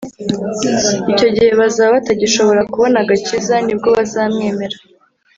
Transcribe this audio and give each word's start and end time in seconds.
icyo 1.11 1.27
gihe 1.35 1.49
bazaba 1.61 1.95
batagishobora 1.97 2.61
kubona 2.71 2.95
agakiza, 3.03 3.55
ni 3.65 3.73
bwo 3.77 3.89
bazamwemera 3.97 4.77